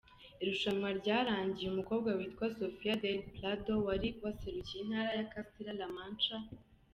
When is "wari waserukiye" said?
3.87-4.81